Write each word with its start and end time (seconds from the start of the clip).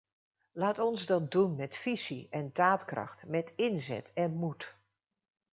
Laat 0.51 0.79
ons 0.79 1.05
dat 1.05 1.31
doen 1.31 1.55
met 1.55 1.75
visie 1.77 2.27
en 2.29 2.49
daadkracht, 2.53 3.25
met 3.27 3.53
inzet 3.55 4.13
en 4.13 4.33
moed. 4.35 4.75